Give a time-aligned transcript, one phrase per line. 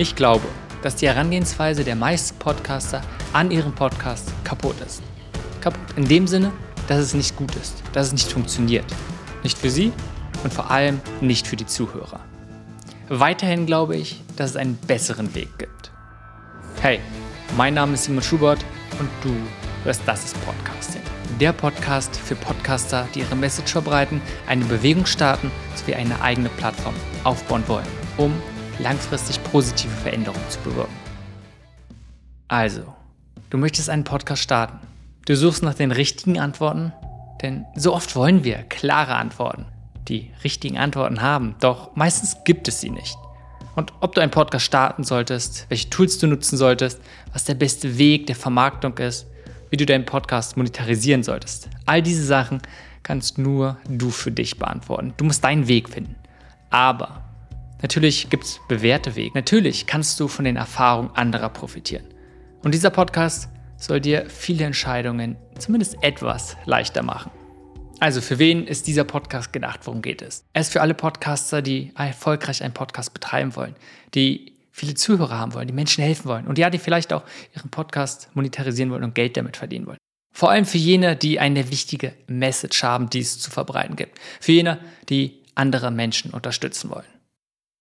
[0.00, 0.46] Ich glaube,
[0.84, 3.02] dass die Herangehensweise der meisten Podcaster
[3.32, 5.02] an ihrem Podcast kaputt ist.
[5.60, 6.52] Kaputt in dem Sinne,
[6.86, 8.84] dass es nicht gut ist, dass es nicht funktioniert.
[9.42, 9.92] Nicht für sie
[10.44, 12.20] und vor allem nicht für die Zuhörer.
[13.08, 15.90] Weiterhin glaube ich, dass es einen besseren Weg gibt.
[16.80, 17.00] Hey,
[17.56, 18.64] mein Name ist Simon Schubert
[19.00, 19.34] und du
[19.82, 21.02] hörst Das ist Podcasting.
[21.40, 26.94] Der Podcast für Podcaster, die ihre Message verbreiten, eine Bewegung starten sowie eine eigene Plattform
[27.24, 27.86] aufbauen wollen,
[28.16, 28.32] um
[28.78, 30.96] langfristig positive Veränderungen zu bewirken.
[32.48, 32.94] Also,
[33.50, 34.78] du möchtest einen Podcast starten.
[35.26, 36.92] Du suchst nach den richtigen Antworten,
[37.42, 39.66] denn so oft wollen wir klare Antworten,
[40.08, 43.16] die richtigen Antworten haben, doch meistens gibt es sie nicht.
[43.76, 47.00] Und ob du einen Podcast starten solltest, welche Tools du nutzen solltest,
[47.32, 49.26] was der beste Weg der Vermarktung ist,
[49.70, 51.68] wie du deinen Podcast monetarisieren solltest.
[51.86, 52.60] All diese Sachen
[53.02, 55.14] kannst nur du für dich beantworten.
[55.16, 56.16] Du musst deinen Weg finden.
[56.70, 57.27] Aber
[57.80, 59.30] Natürlich gibt es bewährte Wege.
[59.34, 62.04] Natürlich kannst du von den Erfahrungen anderer profitieren.
[62.64, 67.30] Und dieser Podcast soll dir viele Entscheidungen zumindest etwas leichter machen.
[68.00, 69.80] Also für wen ist dieser Podcast gedacht?
[69.84, 70.44] Worum geht es?
[70.52, 73.74] Er ist für alle Podcaster, die erfolgreich einen Podcast betreiben wollen,
[74.14, 77.24] die viele Zuhörer haben wollen, die Menschen helfen wollen und ja, die vielleicht auch
[77.56, 79.98] ihren Podcast monetarisieren wollen und Geld damit verdienen wollen.
[80.32, 84.18] Vor allem für jene, die eine wichtige Message haben, die es zu verbreiten gibt.
[84.40, 87.17] Für jene, die andere Menschen unterstützen wollen.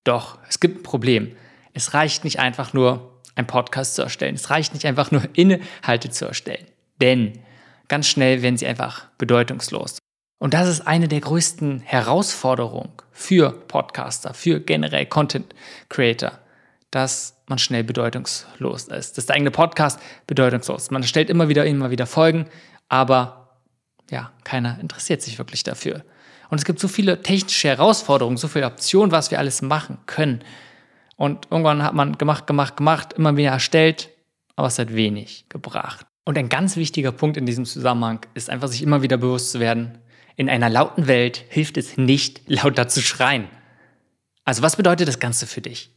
[0.04, 1.36] Doch, es gibt ein Problem.
[1.74, 4.36] Es reicht nicht einfach nur, einen Podcast zu erstellen.
[4.36, 6.66] Es reicht nicht einfach nur, Inhalte zu erstellen.
[7.02, 7.40] Denn
[7.88, 9.98] ganz schnell werden sie einfach bedeutungslos.
[10.40, 15.54] Und das ist eine der größten Herausforderungen für Podcaster, für generell Content
[15.90, 16.40] Creator,
[16.92, 19.18] dass man schnell bedeutungslos ist.
[19.18, 20.92] Dass der eigene Podcast bedeutungslos ist.
[20.92, 22.46] Man stellt immer wieder, immer wieder Folgen,
[22.88, 23.58] aber
[24.10, 26.04] ja, keiner interessiert sich wirklich dafür.
[26.50, 30.44] Und es gibt so viele technische Herausforderungen, so viele Optionen, was wir alles machen können.
[31.16, 34.10] Und irgendwann hat man gemacht, gemacht, gemacht, immer wieder erstellt,
[34.56, 36.06] aber es hat wenig gebracht.
[36.26, 39.60] Und ein ganz wichtiger Punkt in diesem Zusammenhang ist einfach, sich immer wieder bewusst zu
[39.60, 40.00] werden,
[40.36, 43.48] in einer lauten Welt hilft es nicht, lauter zu schreien.
[44.46, 45.94] Also was bedeutet das Ganze für dich?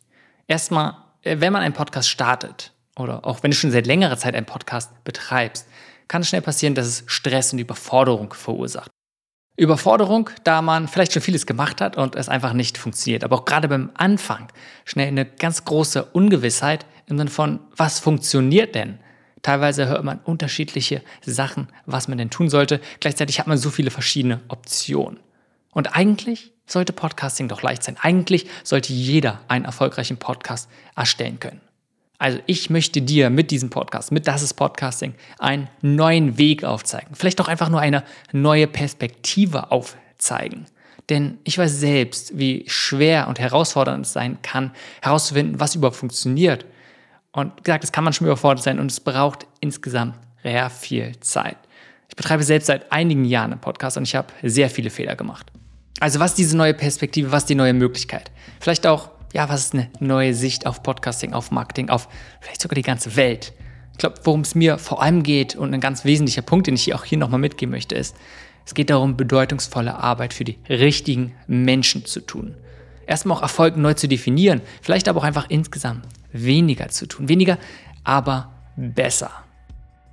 [0.48, 4.34] Erstmal, äh, wenn man einen Podcast startet oder auch wenn du schon seit längerer Zeit
[4.34, 5.68] einen Podcast betreibst,
[6.08, 8.90] kann es schnell passieren, dass es Stress und Überforderung verursacht.
[9.62, 13.24] Überforderung, da man vielleicht schon vieles gemacht hat und es einfach nicht funktioniert.
[13.24, 14.48] Aber auch gerade beim Anfang
[14.84, 18.98] schnell eine ganz große Ungewissheit im Sinne von, was funktioniert denn?
[19.42, 22.80] Teilweise hört man unterschiedliche Sachen, was man denn tun sollte.
[23.00, 25.18] Gleichzeitig hat man so viele verschiedene Optionen.
[25.72, 27.96] Und eigentlich sollte Podcasting doch leicht sein.
[28.00, 31.60] Eigentlich sollte jeder einen erfolgreichen Podcast erstellen können.
[32.22, 37.16] Also ich möchte dir mit diesem Podcast, mit Das ist Podcasting, einen neuen Weg aufzeigen.
[37.16, 40.66] Vielleicht auch einfach nur eine neue Perspektive aufzeigen.
[41.10, 46.64] Denn ich weiß selbst, wie schwer und herausfordernd es sein kann, herauszufinden, was überhaupt funktioniert.
[47.32, 51.56] Und gesagt, es kann man schon überfordert sein und es braucht insgesamt sehr viel Zeit.
[52.08, 55.50] Ich betreibe selbst seit einigen Jahren einen Podcast und ich habe sehr viele Fehler gemacht.
[55.98, 58.30] Also was diese neue Perspektive, was die neue Möglichkeit?
[58.60, 62.08] Vielleicht auch ja, was ist eine neue Sicht auf Podcasting, auf Marketing, auf
[62.40, 63.52] vielleicht sogar die ganze Welt.
[63.92, 66.84] Ich glaube, worum es mir vor allem geht und ein ganz wesentlicher Punkt, den ich
[66.84, 68.16] hier auch hier nochmal mitgeben möchte, ist,
[68.64, 72.54] es geht darum, bedeutungsvolle Arbeit für die richtigen Menschen zu tun.
[73.06, 77.28] Erstmal auch Erfolg neu zu definieren, vielleicht aber auch einfach insgesamt weniger zu tun.
[77.28, 77.58] Weniger,
[78.04, 79.30] aber besser.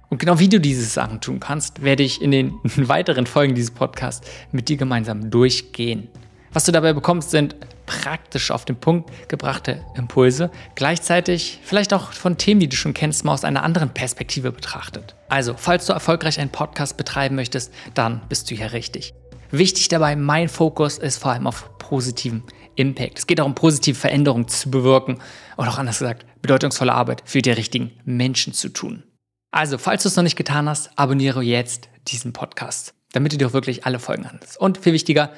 [0.09, 3.71] Und genau wie du diese Sachen tun kannst, werde ich in den weiteren Folgen dieses
[3.71, 6.09] Podcasts mit dir gemeinsam durchgehen.
[6.51, 7.55] Was du dabei bekommst, sind
[7.85, 13.25] praktisch auf den Punkt gebrachte Impulse, gleichzeitig vielleicht auch von Themen, die du schon kennst,
[13.25, 15.15] mal aus einer anderen Perspektive betrachtet.
[15.27, 19.13] Also, falls du erfolgreich einen Podcast betreiben möchtest, dann bist du hier richtig.
[19.51, 22.43] Wichtig dabei, mein Fokus ist vor allem auf positiven
[22.75, 23.19] Impact.
[23.19, 25.19] Es geht darum, positive Veränderungen zu bewirken
[25.57, 29.03] oder auch anders gesagt, bedeutungsvolle Arbeit für die richtigen Menschen zu tun.
[29.51, 33.47] Also, falls du es noch nicht getan hast, abonniere jetzt diesen Podcast, damit du dir
[33.47, 34.59] auch wirklich alle Folgen handelst.
[34.59, 35.31] Und viel wichtiger,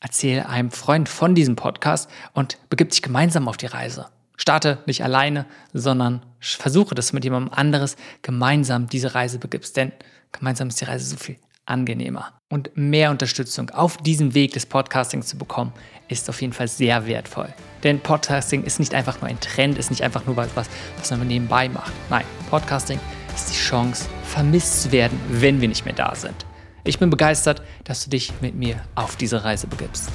[0.00, 4.06] erzähle einem Freund von diesem Podcast und begib dich gemeinsam auf die Reise.
[4.36, 9.92] Starte nicht alleine, sondern versuche das mit jemandem anderes gemeinsam diese Reise begibst, denn
[10.32, 11.36] gemeinsam ist die Reise so viel
[11.66, 12.32] angenehmer.
[12.50, 15.72] Und mehr Unterstützung auf diesem Weg des Podcastings zu bekommen,
[16.08, 17.48] ist auf jeden Fall sehr wertvoll.
[17.82, 21.26] Denn Podcasting ist nicht einfach nur ein Trend, ist nicht einfach nur was, was man
[21.26, 21.92] nebenbei macht.
[22.10, 23.00] Nein, Podcasting
[23.34, 26.44] ist die Chance, vermisst zu werden, wenn wir nicht mehr da sind.
[26.86, 30.10] Ich bin begeistert, dass du dich mit mir auf diese Reise begibst.